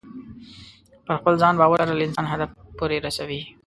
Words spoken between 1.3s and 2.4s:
ځان باور لرل انسان تر